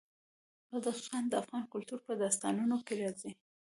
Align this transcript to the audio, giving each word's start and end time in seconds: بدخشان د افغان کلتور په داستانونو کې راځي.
بدخشان 0.71 1.23
د 1.27 1.33
افغان 1.41 1.63
کلتور 1.73 1.99
په 2.07 2.13
داستانونو 2.21 2.77
کې 2.85 2.93
راځي. 3.01 3.31